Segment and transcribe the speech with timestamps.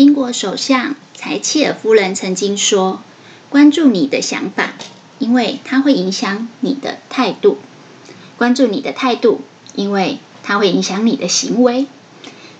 [0.00, 3.02] 英国首相柴契尔夫人曾经说
[3.50, 4.72] ：“关注你的想法，
[5.18, 7.58] 因为它会影响你的态度；
[8.38, 9.42] 关注你的态度，
[9.74, 11.84] 因为它会影响你的行为；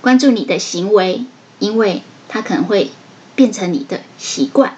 [0.03, 1.25] 关注你的行为，
[1.59, 2.91] 因为它可能会
[3.35, 4.73] 变成你的习惯；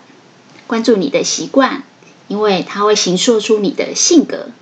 [0.68, 1.82] 关注你的习惯，
[2.28, 4.52] 因为它会形塑出你的性格；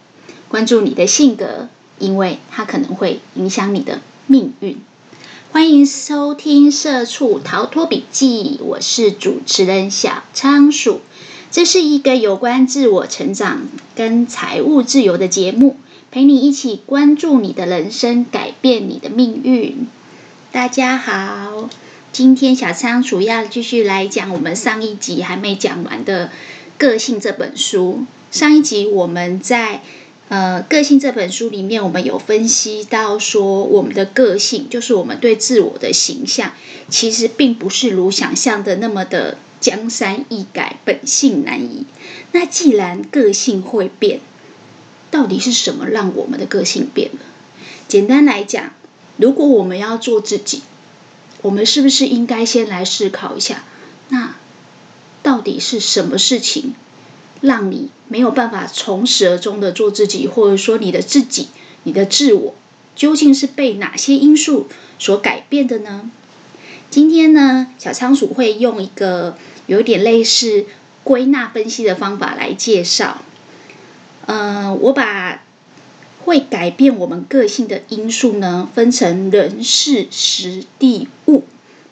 [0.48, 4.80] 关注你的性格，因为它可能会影响你的命运。”
[5.52, 11.00] 欢迎收听《社畜逃脱笔记》，我是主持人小仓鼠。
[11.50, 13.62] 这是一个有关自我成长
[13.96, 15.76] 跟财务自由的节目，
[16.12, 19.88] 陪你一起关注你的人生，改变你的命运。
[20.52, 21.68] 大家好，
[22.12, 26.28] 今天小仓鼠要继续来讲我们上一集还没讲完的
[26.78, 28.04] 《个性》这本书。
[28.30, 29.82] 上一集我们在。
[30.30, 36.52] 呃，个性这本书里面，我们有分析到说，我们的个性就是我们对自我的形象，
[36.88, 41.84] 其实并不是如想象的那么的江山易改，本性难移。
[42.30, 44.20] 那既然个性会变，
[45.10, 47.18] 到底是什么让我们的个性变了？
[47.88, 48.72] 简单来讲，
[49.16, 50.62] 如果我们要做自己，
[51.42, 53.64] 我们是不是应该先来思考一下，
[54.10, 54.36] 那
[55.24, 56.74] 到底是什么事情？
[57.40, 61.48] 让你没有办法从始而终的做自己，或者说你的自己、
[61.84, 62.54] 你的自我，
[62.94, 66.10] 究竟是被哪些因素所改变的呢？
[66.90, 70.66] 今天呢，小仓鼠会用一个有点类似
[71.04, 73.22] 归纳分析的方法来介绍。
[74.26, 75.42] 呃，我把
[76.24, 81.44] 会改变我们个性的因素呢，分成人、事、时、地、物，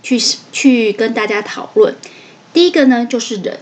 [0.03, 0.21] 去
[0.53, 1.97] 去跟大家讨论。
[2.53, 3.59] 第一个呢，就是人。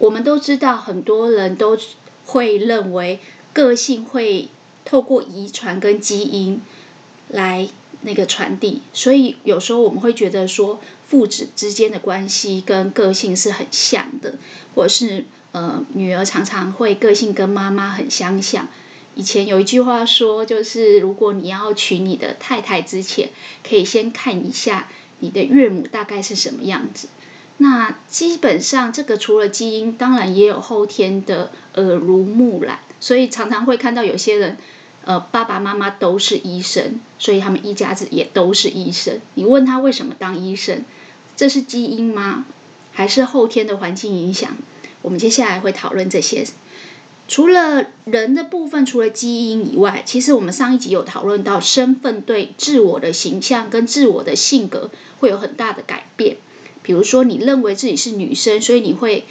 [0.00, 1.78] 我们都知道，很多人都
[2.24, 3.20] 会认为
[3.52, 4.48] 个性会
[4.84, 6.62] 透过遗传跟基因
[7.28, 7.68] 来
[8.00, 14.38] 那个传递，所以有时候我们会觉得说父子之间的关系跟个性是很像的，
[14.74, 18.68] 或者是呃女儿常常会个性跟妈妈很相像。
[19.14, 23.28] 以前有一句话说，就是如果你要娶你的太太之前，
[23.68, 24.88] 可以先看一下
[25.18, 27.08] 你的岳母大概是什么样子。
[27.62, 34.56] 那基本上，这个除了基因，当然也有后天的耳濡目染，所以常常会看到有些人，
[35.04, 39.20] 呃，爸爸妈妈都是医生，所以他们一家子也都是医生。
[39.34, 40.84] 你问他为什么当医生，
[41.36, 42.46] 这是基因吗？
[42.92, 44.56] 还是后天的环境影响？
[45.02, 46.46] 我们接下来会讨论这些。
[47.28, 56.38] 除了人的部分，除了基因以外，其实我们上一集有讨论到身份对自我的形象跟自我的性格会有很大的改变。
[56.90, 59.24] 比如说，你认为自己是女生，所以你会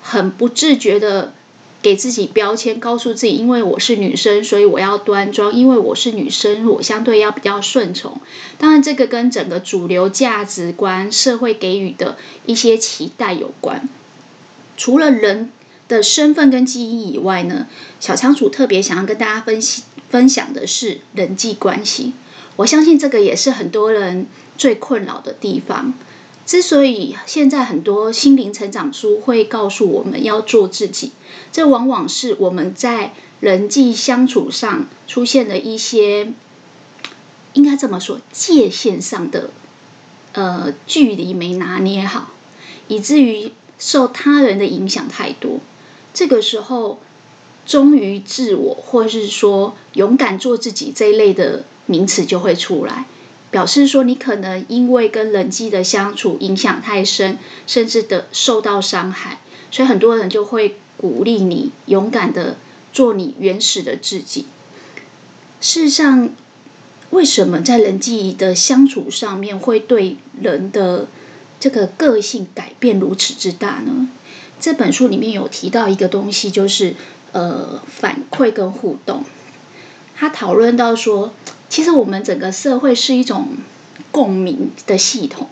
[0.00, 1.34] 很不自觉的
[1.82, 8.18] 给自己标签，告诉自己，因为我是女生，所以我要端庄；因为我是女生，我相对要比较顺从。
[8.56, 13.86] 当然，这个跟整个主流价值观、社会给予的一些期待有关。
[14.78, 15.52] 除了人
[15.88, 17.66] 的身份跟基因以外呢，
[18.00, 22.14] 小仓鼠特别想要跟大家分析分享的是人际关系。
[22.56, 25.92] 我相信这个也是很多人最困扰的地方。
[26.44, 31.12] 之所以现在很多心灵成长书会告诉我们要做自己，
[31.52, 36.32] 这往往是我们在人际相处上出现了一些，
[37.52, 39.50] 应该这么说，界限上的
[40.32, 42.30] 呃距离没拿捏好，
[42.88, 45.60] 以至于受他人的影响太多。
[46.12, 47.00] 这个时候，
[47.64, 53.06] 忠于自我，或是说勇敢做自己这一类的名词就会出来。
[53.52, 59.40] 表示说，你可能因为跟人际的相处影响太深，甚至的受到伤害，
[59.70, 62.56] 所以很多人就会鼓励你勇敢的
[62.94, 64.46] 做你原始的自己。
[65.60, 66.30] 事实上，
[67.10, 71.06] 为什么在人际的相处上面会对人的
[71.60, 74.08] 这个个性改变如此之大呢？
[74.58, 76.94] 这本书里面有提到一个东西，就是
[77.32, 79.26] 呃反馈跟互动。
[80.16, 81.34] 他讨论到说。
[81.72, 83.48] 其实我们整个社会是一种
[84.10, 85.48] 共鸣的系统，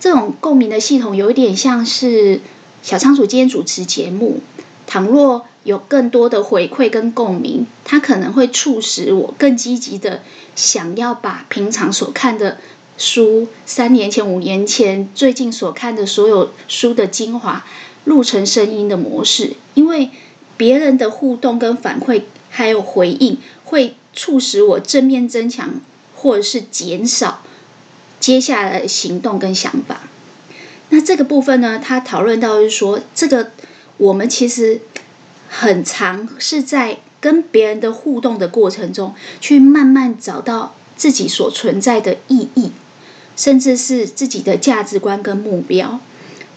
[0.00, 2.40] 这种共鸣的系统有一点像是
[2.82, 4.40] 小仓鼠今天主持节目，
[4.86, 10.22] 倘若有更多的回馈跟共鸣，它可能会促使我更积极的
[10.56, 12.56] 想要把平常所看的
[12.96, 17.66] 书，三年前、五年前、最近所看的所有书的精华
[18.06, 20.08] 录成声音的模式，因为
[20.56, 23.94] 别人的互动跟反馈还有回应会。
[24.18, 25.80] 促使我正面增强，
[26.16, 27.42] 或者是减少
[28.18, 30.00] 接下来行动跟想法。
[30.88, 33.52] 那这个部分呢，他讨论到是说，这个
[33.96, 34.80] 我们其实
[35.48, 42.72] 很常是在跟别人的互动的过程中，去慢慢找到自己所存在的意义。
[43.36, 46.00] 甚至是自己的价值观跟目标。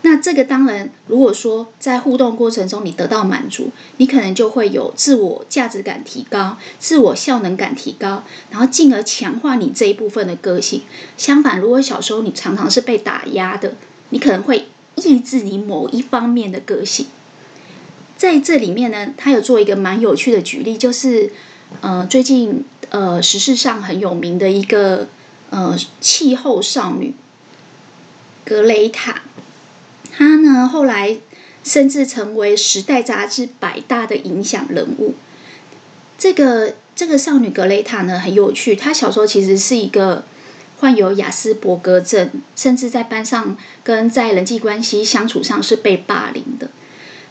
[0.04, 10.82] 那这个当然，如果说在互动过程中你得到满足，你可能就会有自我价值感提高，自我效能感提高，然后进而强化你这一部分的个性。
[11.18, 13.76] 相反，如果小时候你常常是被打压的，
[14.10, 17.06] 你可能会抑制你某一方面的个性。
[18.18, 21.32] 在这里面呢，他有做一个蛮有趣的举例，就是
[21.82, 25.08] 呃，最近呃时事上很有名的一个
[25.52, 27.14] 呃气候少女
[28.44, 29.22] 格雷塔。
[30.12, 31.18] 他呢，后来
[31.64, 35.16] 甚至成为《时代》杂志百大的影响人物。
[36.18, 38.76] 这个这个少女格雷塔呢，很有趣。
[38.76, 40.24] 她小时候其实是一个
[40.80, 46.70] 患有雅斯伯格症，甚至在班上跟在人际关系相处上是被霸凌的。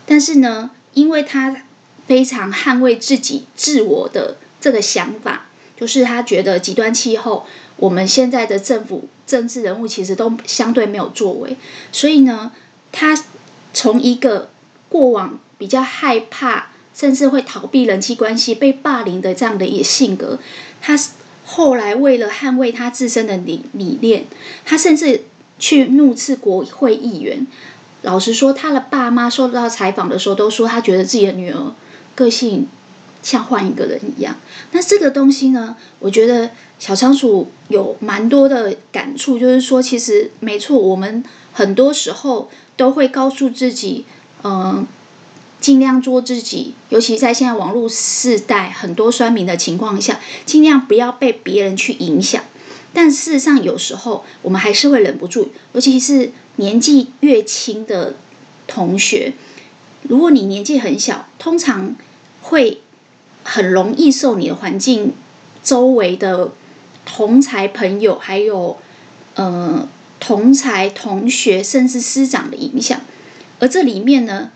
[0.07, 1.63] 但是呢，因为她
[2.07, 5.47] 非常捍卫自己自我的这个想法，
[5.79, 7.47] 就是她觉得极端气候，
[7.77, 11.57] 我们现在的政府政治人物其实都相对没有作为，
[11.93, 12.51] 所以呢。
[12.93, 13.19] 他
[13.73, 14.51] 从一个
[14.89, 20.39] 过往比较害怕，甚至会逃避人际关系、被霸凌的这样的一个性格，
[20.81, 20.99] 他
[21.45, 24.25] 后来为了捍卫他自身的理理念，
[24.65, 25.25] 他甚至
[25.59, 27.47] 去怒斥国会议员。
[28.03, 31.75] 老实说，他的爸妈受到采访的时候都说，他觉得自己的女儿
[32.15, 32.67] 个性
[33.23, 34.37] 像换一个人一样。
[34.73, 41.23] 那这个东西呢，我觉得小仓鼠有蛮多的感触，就是说，其实没错，我们
[41.53, 42.51] 很多时候。
[42.81, 44.07] 都会告诉自己，
[44.43, 44.87] 嗯、呃，
[45.61, 46.73] 尽量做自己。
[46.89, 52.43] 尤其在现在网络时代，很多酸民的情况下，尽量不要被别人去影响。
[52.95, 58.15] 但事实上，有时候我们还是会忍不住，尤其是年纪越轻的
[58.67, 59.35] 同学，
[60.05, 61.95] 如果你年纪很小，通常
[62.41, 62.81] 会
[63.45, 65.13] 很容易受你的环境、
[65.63, 66.53] 周围的
[67.05, 68.79] 同才朋友，还有，
[69.35, 69.87] 呃。
[70.21, 73.01] 同才、同学，甚至师长的影响，
[73.59, 74.53] 而这里面呢，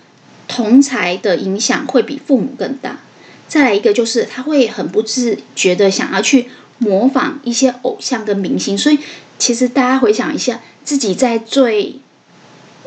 [0.46, 3.00] 同才的影响会比父母更大。
[3.48, 8.76] 再来一个，就是他会很不自觉的想要去模仿一些偶像跟明星。
[8.76, 8.98] 所以，
[9.38, 11.96] 其实大家回想一下，自己在最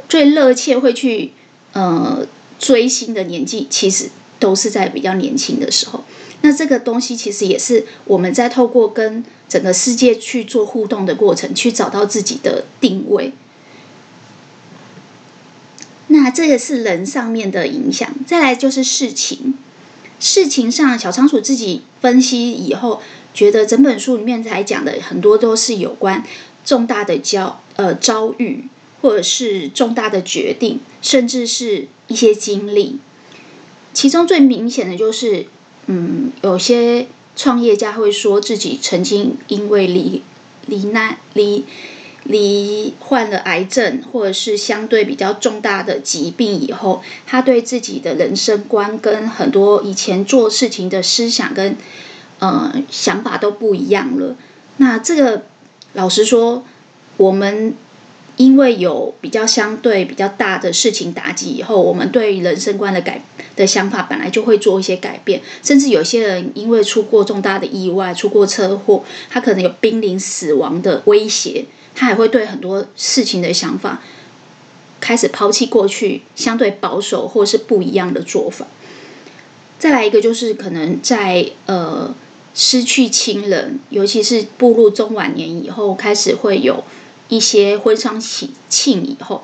[0.08, 1.34] 最热切会去
[1.74, 2.26] 呃
[2.60, 4.10] 追星的年纪，其实
[4.40, 6.04] 都是在比较年轻的时候。
[6.42, 13.34] 那这个东西其实也是我们在透过跟整个世界去做互动的过程，去找到自己的定位。
[16.08, 19.58] 那这个是人上面的影响，再来就是事情。
[20.20, 23.02] 事情上，小仓鼠自己分析以后，
[23.34, 26.24] 觉得整本书里面才讲的很多都是有关
[26.64, 28.70] 重大的交呃遭遇，
[29.02, 33.00] 或者是重大的决定，甚至是一些经历。
[33.94, 35.48] 其中最明显的就是。
[35.88, 40.22] 嗯，有些创业家会说自己曾经因为罹
[40.66, 41.66] 罹难、罹
[42.24, 51.78] 罹患了癌症，或者是相对比较重大的疾病以后，他对自己的人生观跟很多以前做事情的思想跟
[52.40, 54.36] 呃想法都不一样了。
[54.78, 55.44] 那这个
[55.94, 56.64] 老实说，
[57.18, 57.76] 我们。
[58.38, 63.24] 因为有比较相对比较大的事情打击以后，我们对人生观的改
[63.56, 74.02] 的想法本来就会做一些改变，甚至有些人因为出过重大的意外、出过车祸，他可能有濒临死亡的威胁，他还会对很多事情的想法
[75.02, 78.68] 开始抛弃过去相对保守或是不一样的做法。
[79.80, 82.14] 再来一个就是可能在呃
[82.54, 86.84] 失去亲人，尤其是步入中晚年以后，开始会有。
[87.30, 89.44] 一些婚丧喜庆以后，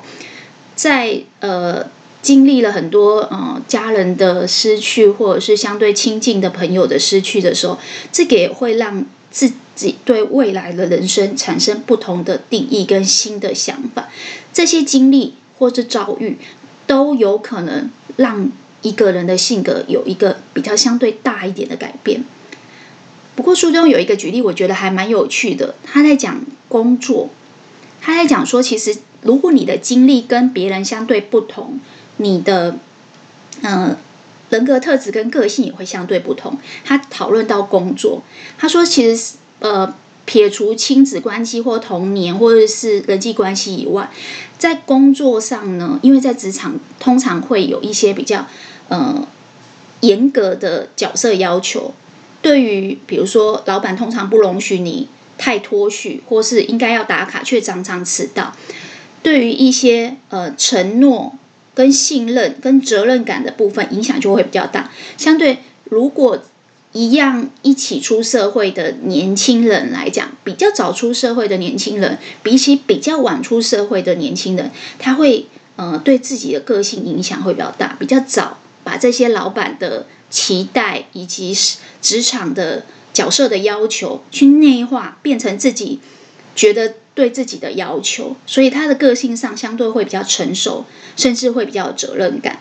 [0.74, 1.86] 在呃
[2.22, 7.78] 经历了很多呃家人的失去，或者是相对亲近的朋友的失去的时候，
[8.10, 14.08] 这个也会让自己对未来的人生产生不同的定义跟新的想法。
[14.52, 16.38] 这些经历或是遭遇，
[16.86, 18.50] 都有可能让
[18.82, 22.24] 一个人的性格有一个比较相对大一点的改变。
[23.36, 27.28] 不过书中有一个举例，我觉得还蛮有趣的，他在讲工作。
[28.06, 31.80] 他在讲说，其实如果你的经历跟别人相对不同，
[32.18, 32.76] 你的
[33.62, 33.96] 呃
[34.50, 36.58] 人格特质跟个性也会相对不同。
[36.84, 38.22] 他讨论到工作，
[38.58, 39.94] 他说其实呃
[40.26, 44.10] 撇除亲子关系或童年或者是人际关系以外，
[44.58, 48.46] 在工作上呢，因为在职场通常会有一些比较
[48.90, 49.26] 呃
[50.00, 51.94] 严格的角色要求，
[52.42, 55.08] 对于比如说老板通常不容许你。
[55.38, 58.54] 太脱序，或是应该要打卡却常常迟到，
[59.22, 61.34] 对于一些呃承诺、
[61.74, 64.90] 跟信任、跟责任感的部分影响就会比较大。
[65.16, 66.42] 相对，如果
[66.92, 77.96] 一样一起出社会的年轻人来讲，比较早出社会的年轻人，比起比较晚出社会的年轻人，他会呃对自己的个性影响会比较大。
[77.98, 81.52] 比较早把这些老板的期待以及
[82.00, 86.00] 职场的角色的要求去内化，变成自己
[86.54, 90.84] 觉得对自己的要求，所以他的个性上相对会比较成熟，
[91.16, 92.58] 甚至会比较有责任感。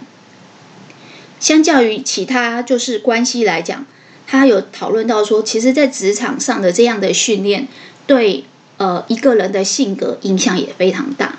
[1.42, 3.86] 相较于其他就是关系来讲。
[4.26, 7.68] 他有讨论到说，其实，在职场上的这样的训练，
[8.08, 8.46] 对
[8.78, 11.38] 呃一个人的性格影响也非常大。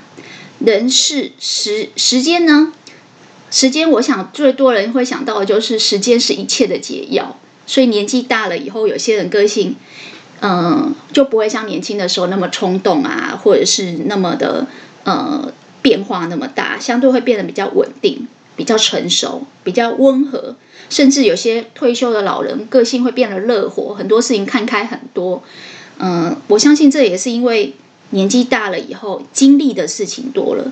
[0.58, 2.72] 人事时时间呢？
[3.50, 7.38] 时间，我想最多人会想到的就是时间是一切的解药。
[7.66, 9.76] 所以年纪大了以后，有些人个性，
[10.40, 14.66] 嗯、就不会像年轻的时候那么冲动啊，或者是那么的
[15.04, 15.52] 呃
[15.82, 18.26] 变化那么大，相对会变得比较稳定。
[18.56, 20.54] 比较成熟，比较温和，
[20.88, 25.42] 甚至有些退休的老人个性会变得乐活，很多事情看开很多。
[25.98, 27.74] 嗯，我相信这也是因为
[28.10, 30.70] 年纪大了以后，经历的事情多了。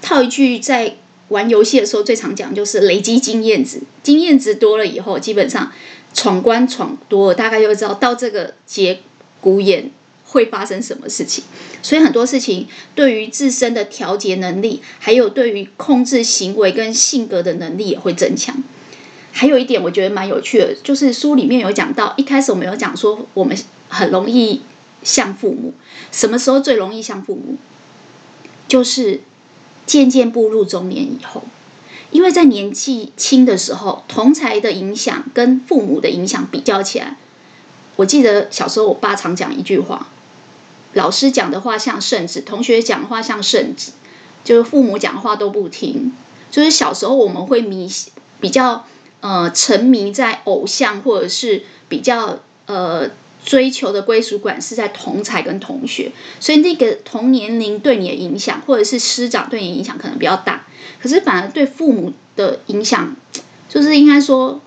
[0.00, 0.94] 套一句在
[1.28, 3.82] 玩游戏的时候最常讲，就是累积经验值。
[4.02, 5.70] 经验值多了以后，基本上
[6.16, 8.98] 闯关闯多了，大概就知道到这个节
[9.40, 9.92] 骨眼。
[10.28, 11.44] 会发生什么事情？
[11.82, 18.60] 所以很多事情对于自身的调节能力，还有对于控制行为跟性格的能力也会增强。
[19.30, 23.56] 还有一点我觉得蛮有趣的，就是书里面有讲到，一开始我们有讲说，我们
[23.88, 24.62] 很容易
[25.04, 25.72] 像父母。
[26.10, 27.56] 什么时候最容易像父母？
[28.66, 29.20] 就是
[29.86, 31.44] 渐渐步入中年以后，
[32.16, 37.18] 因为在年纪轻的时候，同才的影响跟父母的影响比较起来，
[37.96, 40.08] 我记得小时候我爸常讲一句话。
[40.94, 43.92] 老师讲的话像圣旨，同学讲的话像圣旨，
[44.42, 46.14] 就是父母讲的话都不听。
[46.50, 47.86] 就是小时候我们会迷，
[48.40, 48.86] 比较
[49.20, 53.10] 呃沉迷在偶像，或者是比较呃
[53.44, 60.64] 追求的归属感是在同才跟同学，所以那个同年龄对你的影响，或者是师长对你的影响可能比较大。
[61.06, 63.14] 可是反而对父母的影响，
[63.68, 64.60] 就是应该说，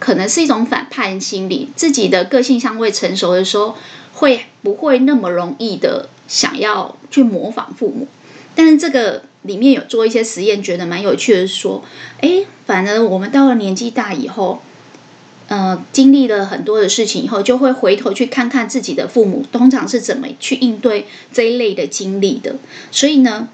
[0.00, 3.76] 可能是一种反叛心理，自己的个性相未成熟的时候。
[4.14, 8.08] 会不会那么容易的想要去模仿父母？
[8.56, 11.84] 但是这个里面有做一些实验，觉得蛮有趣的，是说，
[12.20, 14.60] 哎，反而我们到了年纪大以后，
[15.46, 22.56] 呃，经历了很多的事情以后，就会回头去看看自己的父母，通常是怎么去应对这一类的经历的。
[22.90, 23.48] 所以呢，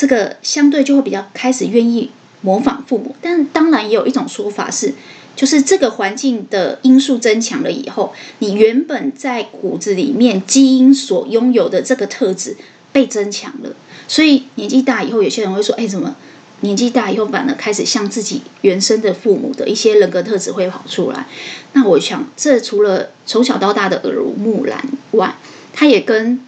[0.00, 3.14] 这个相对就会比较开始愿意模仿父母。
[3.20, 4.94] 但当然也有一种说法是。
[5.36, 12.56] 就是这个环境的因素增强了以后，你原本在骨子里面基因所拥有的这个特质
[12.92, 13.74] 被增强了，
[14.06, 16.14] 所以年纪大以后，有些人会说：“哎，怎么
[16.60, 21.26] 年纪大以后反而开始像自己原生的父母的一些人格特质会跑出来？”
[21.72, 25.36] 那我想，这除了从小到大的耳濡目染外，
[25.72, 26.44] 它也跟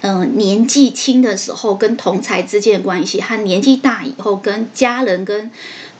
[0.00, 5.50] 嗯、年纪轻的时候跟同才之间的关系，和年纪大以后跟家人跟。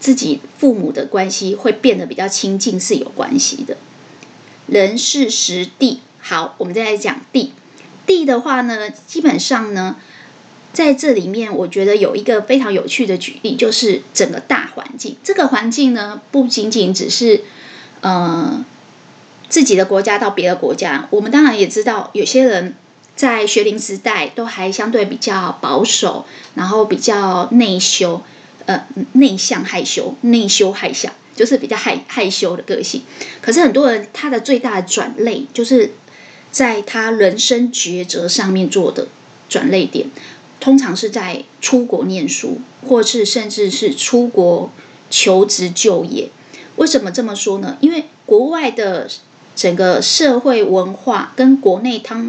[0.00, 3.76] 自己父母的关系会变得比较亲近是有关系的。
[4.69, 7.52] 人事时地，好，我们再来讲地。
[8.07, 9.97] 地的话呢，基本上呢，
[10.73, 15.17] 在这里面我觉得有一个非常有趣的举例，就是整个大环境。
[15.25, 17.43] 这个环境呢，不仅仅只是
[18.00, 18.64] 呃
[19.49, 21.09] 自己的国家到别的国家。
[21.11, 22.76] 我们当然也知道，有些人
[23.19, 28.23] 在学龄时代都还相对比较保守，然后比较内羞。
[28.67, 33.01] 呃，内向害羞，内羞害羞，就是比较害害羞的个性。
[33.41, 35.93] 可是很多人他的最大的转捩，就是
[36.51, 39.09] 在他人生抉择上面做的
[39.49, 40.11] 转捩点，
[40.61, 44.71] 通常是在出国念书，或是甚至是出国
[45.09, 46.29] 求职就业。
[46.77, 47.79] 为什么这么说呢？
[47.81, 49.09] 因为国外的
[49.57, 52.27] 整个社会文化跟国内他。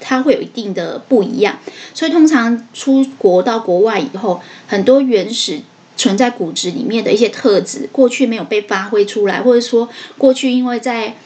[0.00, 1.58] 它会有一定的不一样，
[1.94, 5.60] 所以通常出国到国外以后，很多原始
[5.96, 9.88] 存在骨子里面的一些特质，过去没有被发挥出来，或者说
[10.18, 11.16] 过去因为在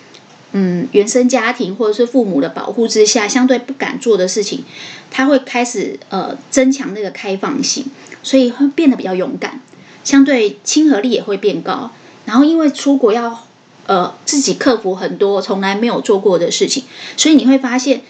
[0.53, 4.65] 嗯原生家庭或者是父母的保护之下，相对不敢做的事情，
[5.11, 7.87] 他会开始呃增强那个开放性，
[8.23, 9.61] 所以会变得比较勇敢，
[10.05, 11.91] 相对亲和力也会变高。
[12.25, 13.47] 然后因为出国要
[13.87, 16.85] 呃自己克服很多从来没有做过的事情，
[17.17, 18.03] 所以你会发现。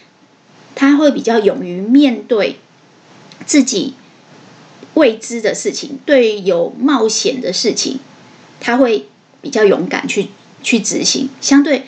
[0.81, 2.57] 他会比较勇于面对
[3.45, 3.93] 自己
[4.95, 7.99] 未知的事情，对有冒险的事情，
[8.61, 9.07] 他会
[9.43, 10.29] 比较勇敢去
[10.63, 11.29] 去执行。
[11.43, 11.85] 相对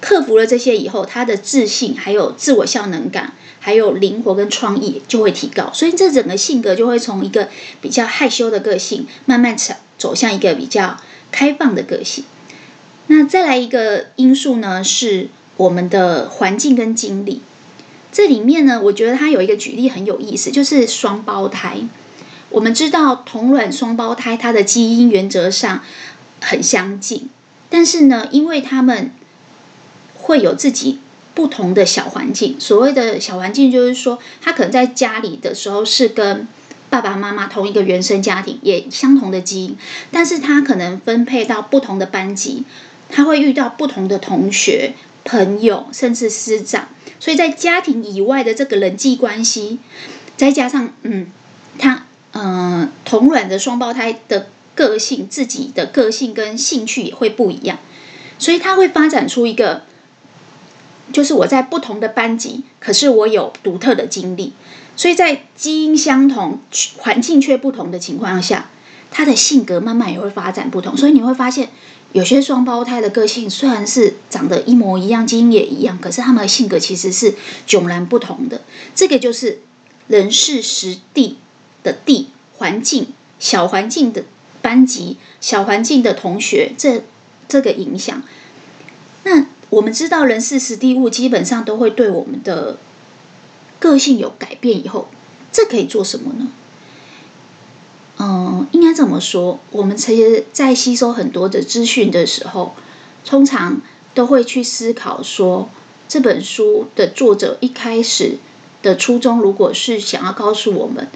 [0.00, 5.70] 克服了这些以后，他的自信、还有自我效能感、还有灵活跟创意就会提高。
[5.72, 7.48] 所以这整个性格就会从一个
[7.80, 10.98] 比较害羞的个性，慢慢走走向一个比较
[11.30, 12.24] 开放的个性。
[13.06, 17.40] 那再来一个因素呢，是我们的环境跟经历。
[18.16, 21.80] 这里面呢，我觉得它有一个举例很有意思，就是双胞胎。
[22.48, 25.82] 我们知道同卵双胞胎，它的基因原则上
[26.40, 27.28] 很相近，
[27.68, 29.10] 但是呢，因为他们
[30.14, 30.98] 会有自己
[31.34, 32.58] 不同的小环境。
[32.58, 36.48] 所谓的小环境，就是说他可能在家里的时候是跟
[36.88, 39.76] 爸爸妈妈同一个原生家庭，也相同的基因，
[40.10, 42.64] 但是他可能分配到不同的班级，
[43.10, 44.94] 他会遇到不同的同学、
[45.26, 46.88] 朋友，甚至师长。
[47.20, 49.78] 所以在家庭以外的这个人际关系，
[50.38, 51.26] 再加上嗯，
[51.78, 52.04] 他。
[52.38, 57.78] 嗯、同卵的双胞胎的个性，自己的个性跟兴趣也会不一样，
[58.38, 59.84] 所以他会发展出一个，
[61.14, 64.52] 就是我在不同的班级，可是我有独特的经历，
[64.96, 66.60] 所以在基因相同、
[66.98, 68.68] 环境却不同的情况下，
[69.10, 70.94] 他的性格慢慢也会发展不同。
[70.94, 71.70] 所以你会发现，
[72.16, 77.34] 有些双胞胎的个性虽然是长得一模一样，基因也一样，可是他们的性格其实是
[77.68, 78.62] 迥然不同的。
[78.94, 79.60] 这个就是
[80.08, 81.36] 人事时地
[81.82, 83.08] 的地环境，
[83.38, 84.24] 小环境的
[84.62, 87.04] 班级，小环境的同学，这
[87.48, 88.22] 这个影响。
[89.24, 92.78] 那我们知道，人事时地物基本上都会对我们的
[93.78, 94.82] 个性有改变。
[94.82, 95.08] 以后，
[95.52, 96.48] 这可以做什么呢？
[98.18, 102.74] 嗯，应该这么说，我们其实在吸收很多的资讯的时候，
[103.24, 103.80] 通常
[104.14, 105.68] 都会去思考说，
[106.08, 108.38] 这本书的作者一开始
[108.82, 111.08] 的初衷，如果是想要告诉我们。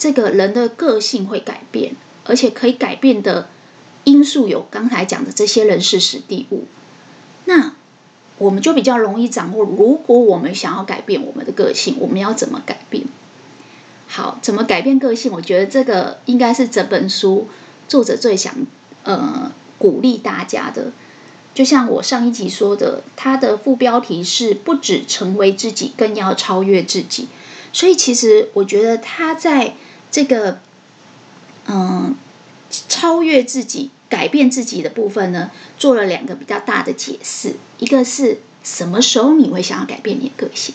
[0.00, 3.48] 这个人的个性会改变，而且可以改变的
[4.04, 6.66] 因素有刚才讲的这些人事史地物，
[7.46, 7.72] 那
[8.38, 9.64] 我们就比较容易掌握。
[9.64, 13.08] 如果我们想要改变我们的个性，我们要怎么改变？
[14.18, 15.30] 好，怎么改变个性？
[15.30, 17.46] 我觉得这个应该是整本书
[17.86, 18.52] 作者最想
[19.04, 20.90] 呃鼓励大家的。
[21.54, 27.28] 就像我上一集说的，它的副标题是“不只成为自己，更要超越自己”。
[27.72, 29.74] 所以其实我觉得他在
[30.10, 30.58] 这个，
[31.68, 32.16] 嗯，
[32.88, 37.54] 超越自己、改变自己的部分呢，做了两个比较大的解释。
[37.78, 40.74] 一个是什么时候你会想要改变你的个性？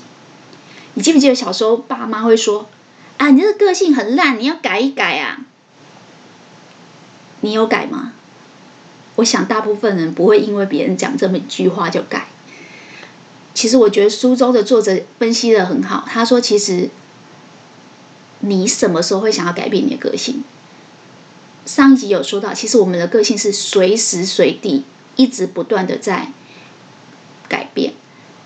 [0.94, 2.70] 你记不记得小时候爸妈会说
[3.18, 5.46] ：“啊，你这个个性很烂，你要改一改啊。”
[7.42, 8.14] 你有改吗？
[9.16, 12.28] 我想大部分人不会因为别人讲这么一句话就改。
[13.54, 16.90] 其实我觉得书中的作者分析的很好，他说：“其实。”
[18.46, 20.44] 你什么时候会想要改变你的个性？
[21.66, 24.84] 上一集有说到，其实我们的个性是随时随地
[25.16, 26.28] 一直不断的在
[27.48, 27.94] 改变，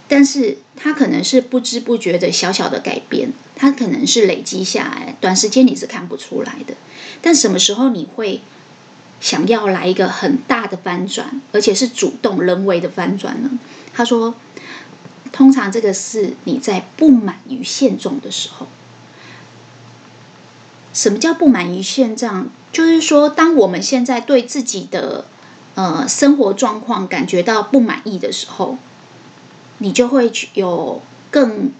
[0.07, 6.75] 但是它可能是不知不觉的小小的改变，它可能是累积下来，短时间你是看不出来的。
[7.21, 8.41] 但什么时候你会
[9.19, 13.49] 想要来一个很大的翻转，而且是主动人为的翻转呢？
[13.93, 14.35] 他说，
[15.31, 18.67] 通常这个是你在不满于现状的时候。
[20.93, 22.49] 什么叫不满于现状？
[22.71, 25.25] 就是说，当我们现在对自己的
[25.75, 28.77] 呃生活状况感觉到不满意的时候，
[29.79, 31.71] 你就会有更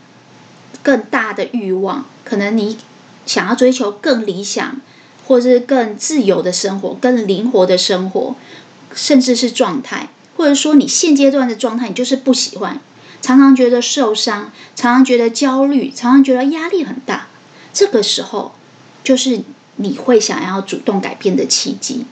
[0.84, 2.78] 更大的欲望，可能你
[3.26, 4.80] 想要追求更理想，
[5.28, 8.36] 或是更自由的生活、更灵活的生活，
[8.94, 12.80] 甚至是状态，或者说你现阶段的状态，你就是不喜欢，
[13.22, 17.28] 常常觉得受伤，常常觉得焦虑，常常觉得压力很大，
[17.74, 18.54] 这个时候。
[19.04, 19.40] 就是
[19.78, 22.06] 你会想要主动改变的契机。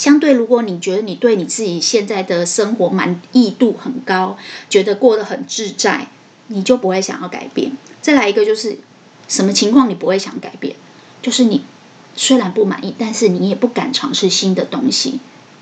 [0.00, 4.38] 相对，如果你觉得你对你自己现在的生活满意度很高，
[4.70, 6.06] 觉得过得很自在，
[6.46, 7.72] 你就不会想要改变。
[8.00, 8.78] 再来一个，就是
[9.28, 10.74] 什么情况你不会想改变？
[11.20, 11.64] 就是你
[12.16, 15.20] 虽然不满意，但是你也不敢尝试新的东西，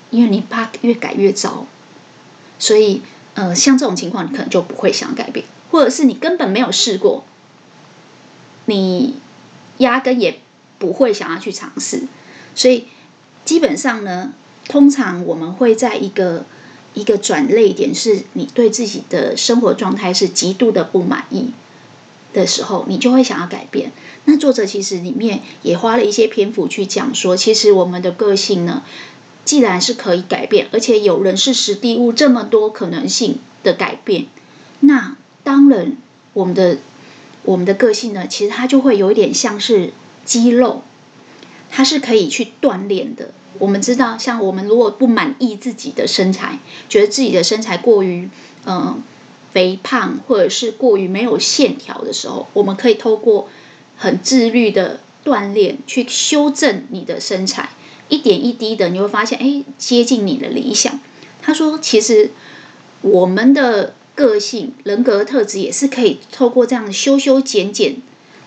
[0.09, 1.65] 因为你怕越改越糟。
[2.59, 3.01] 所以，
[3.33, 7.25] 呃，像这种情况，你可能就不会想改变，或者是你根本没有试过，
[8.67, 9.15] 你
[9.79, 10.39] 压根也。
[10.79, 12.03] 不会想要去尝试，
[12.55, 12.85] 所以
[13.45, 14.33] 基本上呢，
[14.67, 16.45] 通常我们会在一个
[16.93, 21.51] 一个转捩点，是你对自己的生活状态是极度的不满意
[22.33, 23.91] 的时候，你就会想要改变。
[24.25, 28.83] 那作者其实里面也花了一些篇幅去讲说，其实我们的个性呢，
[29.43, 34.27] 既然是可以改变，而且有人事时地物这么多可能性的改变，
[34.81, 35.97] 那当然
[36.33, 36.77] 我们的
[37.43, 39.91] 我们的个性呢，其实它就会有一点像是。
[40.25, 40.83] 肌肉，
[41.69, 43.31] 它是可以去锻炼的。
[43.57, 48.29] 我们知道，像我们如果不满意自己的身材，觉得自己的身材过于
[48.65, 49.01] 嗯、
[49.51, 53.49] 肥胖，或者是过于没有线条的时候，我们可以透过
[53.97, 57.69] 很自律的锻炼去修正你的身材，
[58.07, 60.99] 一点一滴的，你会发现，哎，接近你的理想。
[61.41, 62.31] 他说，其实
[63.01, 67.95] 我们的个性、人格特质也是可以透过这样修修剪剪，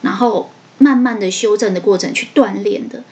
[0.03, 0.51] 然后
[0.83, 3.05] 慢慢的修正的过程去锻炼的。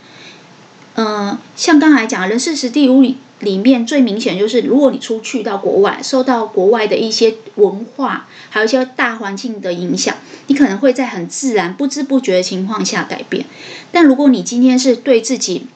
[0.96, 10.14] 嗯、像刚才讲人事实地物里里面最明显就是，如果你出去到国外，受到国外的一些文化，还有一些大环境的影响，
[10.48, 13.46] 你可能会在很自然、不知不觉的情况下改变。
[13.92, 15.68] 但如果你今天是对自己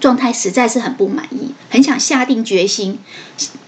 [0.00, 3.00] 状态实在是很不满意，很想下定决心，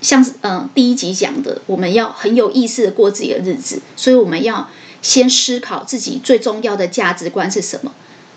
[0.01, 4.69] 像是呃第一集讲的，我们要很有意识的过自己的日子，所以我们要
[5.05, 7.93] 先思考自己最重要的价值观是什么。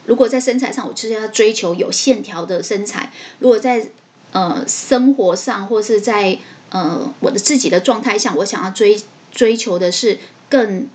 [0.06, 3.88] 如果在身材上，我就是要追求有线条的身材；如果在
[4.34, 9.02] 呃生活上，或是在呃我的自己的状态下，我想要追
[9.32, 10.90] 追求的是更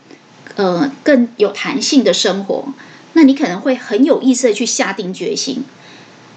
[0.57, 2.67] 呃更有弹性的生活，
[3.15, 5.65] 那你可能会很有意识的去下定决心。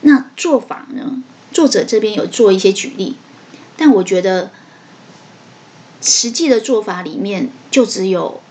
[0.02, 1.22] 那做法呢？
[1.52, 3.16] 作者这边有做一些举例，
[3.76, 4.52] 但我觉得
[6.02, 8.42] 实际的做法里面就只有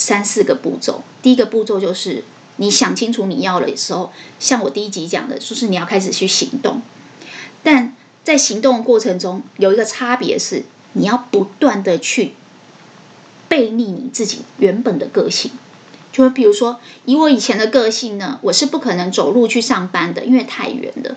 [0.00, 1.02] 三四个步骤。
[1.22, 2.24] 第一个步骤就是。
[2.56, 6.82] 你想清楚你要的时候，像我第一集讲的，就是你要开始去行动。
[7.62, 12.34] 但在行动过程中，有一个差别是，你要不断的去
[13.48, 15.52] 背逆你自己原本的个性。
[16.12, 21.16] 就比如说，以我以前的个性呢，我是不可能走路去上班的，因为太远了，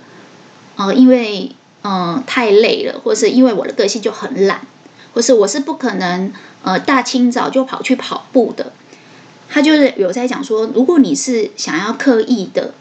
[0.77, 4.65] 呃，因为嗯、太累了，或是因为我的个性就很懒，
[5.13, 8.73] 或是我是不可能呃大清早就跑去跑步的。
[9.49, 12.73] 他就是有在讲说，如果你是想要刻意的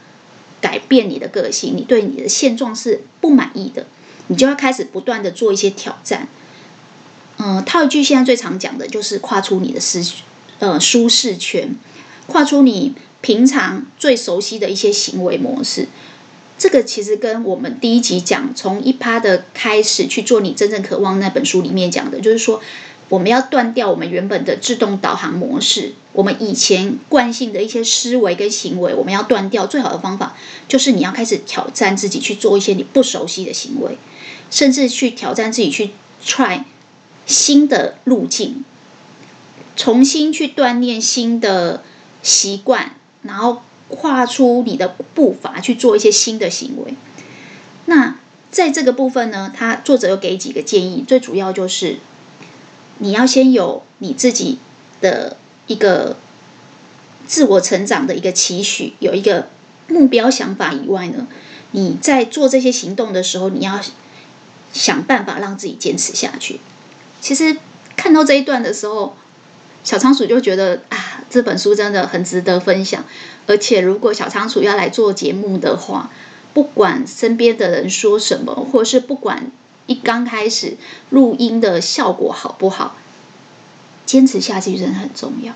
[0.60, 3.86] 改变你的个性，你对你的现状是不满意的，
[4.28, 6.28] 你就要开始不断的做一些挑战。
[7.36, 10.00] 嗯，套一句现在最常讲的就是跨出你的舒
[10.60, 11.76] 呃舒适圈，
[12.26, 15.88] 跨出你平常最熟悉的一些行为模式。
[16.62, 22.62] 这个其实跟我们第一集讲从一趴的开始去做你真正渴望那本书里面讲的，就是说。
[23.08, 29.66] 我们要断掉我们原本的自动导航模式，我们以前惯性的一些思维跟行为，我们要断掉。
[29.66, 30.34] 最好的方法
[30.66, 33.98] 就是你要开始挑战自己，去做一些你不熟悉的行为，
[34.50, 35.90] 甚至去挑战自己去
[36.24, 36.62] try
[37.26, 38.64] 新的路径，
[39.76, 41.82] 重新去锻炼新的
[42.22, 43.60] 习惯，然后
[43.92, 46.94] 跨出你的步伐去做一些新的行为。
[47.86, 48.16] 那
[48.50, 51.98] 在这个部分呢，他作者又给几个建议，最主要就是。
[52.98, 54.58] 你要先有你自己
[55.00, 56.16] 的一个
[57.26, 59.48] 自我成长的一个期许，有一个
[59.88, 61.26] 目标想法以外呢，
[61.72, 63.80] 你在做这些行动的时候，你要
[64.72, 66.60] 想办法让自己坚持下去。
[67.20, 67.56] 其实
[67.96, 69.16] 看到这一段的时候，
[69.84, 73.04] 小仓鼠就觉得啊，这本书真的很值得分享。
[73.46, 76.10] 而且如果小仓鼠要来做节目的话，
[76.54, 79.50] 不管身边的人说什么，或是不管。
[79.86, 80.76] 一刚开始
[81.10, 82.96] 录音的效果好不好？
[84.06, 85.54] 坚持下去真的很重要，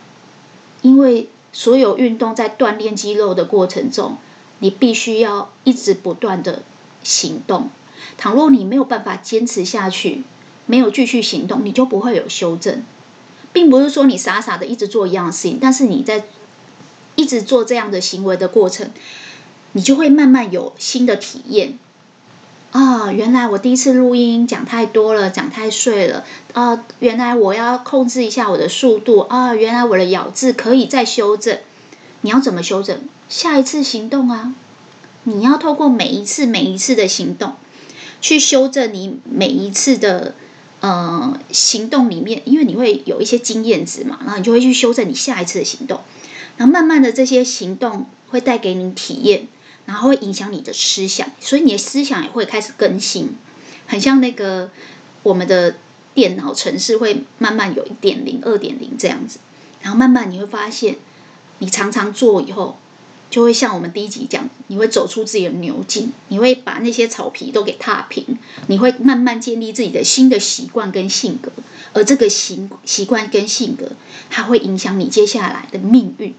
[0.82, 4.18] 因为所有运动在锻炼肌肉的过程中，
[4.58, 6.64] 你必须要一直不断的
[7.04, 7.70] 行动。
[8.18, 10.24] 倘若你没有办法坚持下去，
[10.66, 12.82] 没有继续行动，你就不会有修正。
[13.56, 16.24] 并不是说你傻傻的一直做一样的事情，但是你在
[17.14, 18.90] 一直做这样的行为的过程，
[19.72, 21.78] 你就会慢慢有新的体验。
[22.72, 26.26] 啊、原来我第一次录音讲太多了，讲太碎了。
[26.52, 29.20] 啊、原来我要控制一下我的速度。
[29.20, 31.58] 啊、原来我的咬字可以再修正。
[32.20, 33.08] 你要怎么修正？
[33.30, 34.54] 下一次行动啊！
[35.24, 37.54] 你要透过每一次、每一次的行动，
[38.20, 40.34] 去修正你每一次的
[40.86, 46.00] 呃行动里面，因为你会有一些经验值嘛，然后你就会去修正你下一次的行动。
[46.56, 49.48] 然后慢慢的这些行动会带给你体验。
[49.86, 53.36] 然后会影响你的思想，所以你的思想也会开始更新，
[53.86, 54.68] 很像那个
[55.22, 55.76] 我们的
[56.12, 59.38] 电脑程式会慢慢有一点零、二点零这样子，
[59.82, 60.96] 然后慢慢你会发现，
[61.58, 62.78] 你常常做以后，
[63.28, 71.50] 就会像我们第一集讲，你会走出自己的牛径，你会把那些草皮都给踏平，你会慢慢建立自己的新的习惯跟性格，
[71.92, 73.92] 而这个习习惯跟性格，
[74.30, 76.34] 它会影响你接下来的命运。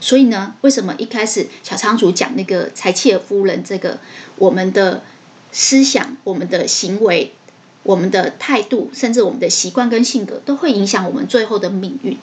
[0.00, 3.98] 所以呢，为什么一开始小仓鼠讲那个柴契尔夫人这个，
[4.36, 5.04] 我们的
[5.52, 7.34] 思想、我们的行为、
[7.82, 12.16] 我们的态度，甚至我们的习惯跟性格，都会影响我们最后的命运。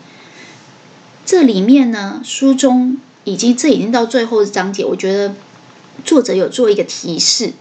[1.23, 5.35] 这里面呢，书中已经这已经到最后的章节，我觉得
[6.05, 7.51] 作者有做一个提示，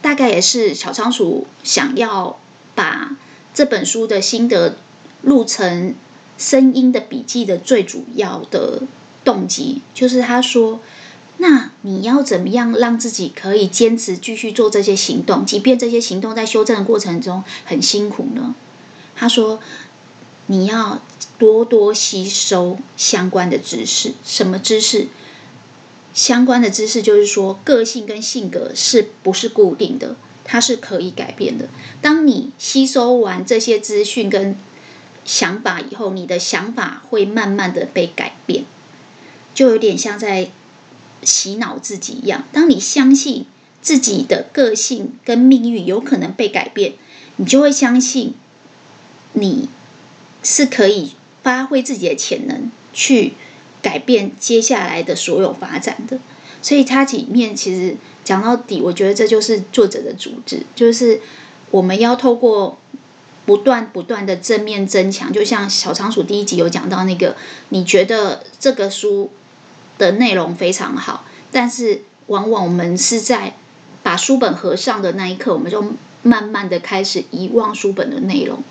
[0.00, 2.40] 大概也是小仓鼠想要
[2.74, 3.16] 把
[3.52, 4.76] 这本书的心得
[5.22, 5.94] 录成
[6.38, 8.82] 声音的笔记的最主要的。
[9.24, 10.80] 动机就是他说，
[11.38, 18.54] 那你要怎么样让自己可以坚持继续做这些行动，即便这些行动在修正的过程中很辛苦呢？
[19.16, 19.60] 他说，
[20.46, 21.00] 你要
[21.38, 24.12] 多多吸收相关的知识。
[24.24, 25.08] 什么知识？
[26.12, 30.16] 相关的知识就是说，个性跟性格是不是固定的？
[30.44, 31.68] 它是可以改变的。
[32.02, 34.56] 当你吸收完这些资讯跟
[35.24, 38.64] 想法以后，你的想法会慢慢的被改变，
[39.54, 40.50] 就有点像在
[41.22, 42.44] 洗脑自己一样。
[42.52, 43.46] 当你相信
[43.80, 46.92] 自己的个性跟命运有可能被改变，
[47.36, 48.34] 你就会相信
[49.32, 49.68] 你
[50.44, 53.32] 是可以发挥自己的潜能去
[53.82, 56.20] 改变接下来的所有发展的。
[56.62, 61.20] 所以它里面其实讲到底，我觉得这就是作者的主旨，就是
[61.72, 62.78] 我们要透过。
[63.46, 67.36] 不断不断的正面增强，就像小仓鼠第一集有讲到那个，
[67.68, 69.30] 你觉得这个书
[69.98, 73.54] 的内容非常好，但是往往我们是在
[74.02, 75.84] 把书本合上的那一刻，我们就
[76.22, 78.62] 慢慢的开始遗忘书本的内容。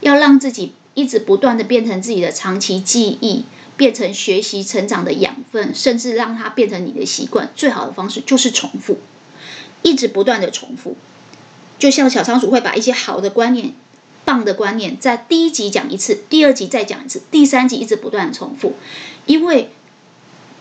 [0.00, 3.44] 要让自己一直不断的变成自己的长期记忆，
[3.76, 8.98] 变成学习成长的养分，甚至让它变成你的习惯，最好的方式就是重复，
[9.82, 10.96] 一直不断的重复。
[11.78, 13.74] 就像小仓鼠会把一些好的观念。
[14.26, 18.72] 棒的观念，在第一集讲一次，第二集再讲一次，第三集一直不断的重复，
[19.26, 19.70] 因为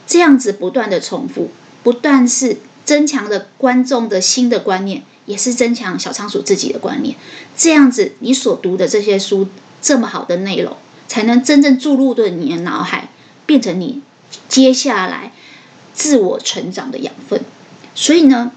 [0.05, 1.49] 这样子不断的重复，
[1.81, 7.15] 不断是增强了观众的新的观念，也是增强小仓鼠自己的观念。
[7.55, 9.47] 这样子，你所读的这些书
[9.83, 13.09] 这么好的内容，才能真正注入的你的脑海，
[13.45, 14.01] 变成你
[14.49, 15.33] 接下来
[15.93, 17.43] 自我成长的养分。
[17.93, 18.51] 所以呢，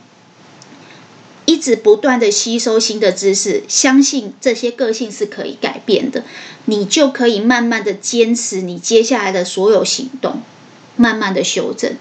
[1.45, 6.25] 一直不断的吸收新的知识，相信这些个性是可以改变的，
[6.65, 10.41] 你就可以慢慢的坚持你接下来的所有行动，
[10.97, 11.97] 慢慢的修正，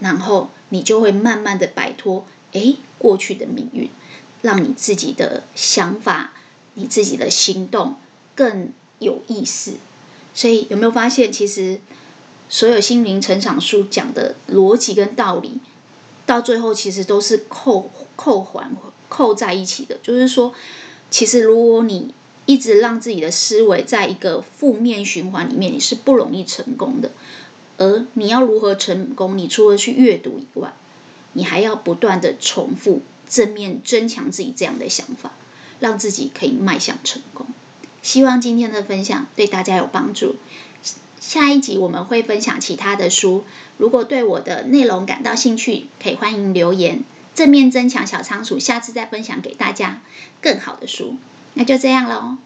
[0.00, 3.90] 然后你就会慢慢的摆脱诶过去的命运，
[4.42, 6.32] 让你自己的想法、
[6.76, 7.96] 你自己的行动
[8.34, 9.74] 更有意思。
[10.32, 11.80] 所以有没有发现，其实
[12.48, 15.60] 所有心灵成长书讲的逻辑跟道理，
[16.24, 17.90] 到最后其实都是扣。
[18.16, 18.74] 扣环
[19.10, 20.54] 扣在一起的，就是说，
[21.10, 22.14] 其实如果你
[22.46, 27.10] 一直让自己的思维在一个负面循环里面，你是不容易成功的。
[27.76, 29.36] 而你要如何成功？
[29.36, 30.72] 你除了去阅读以外，
[31.34, 35.32] 你还要不断的重复正面增强自己这样的想法，
[35.80, 37.46] 让自己可以迈向成功。
[38.02, 40.36] 希望今天的分享对大家有帮助。
[41.18, 43.44] 下一集我们会分享其他的书，
[43.78, 47.02] 如果对我的内容感到兴趣，可以欢迎留言。
[47.34, 50.00] 正面增强小仓鼠，下次再分享给大家
[50.40, 51.16] 更好的书。
[51.54, 52.38] 那就这样喽，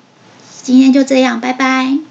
[0.62, 2.09] 今天就这样，拜拜。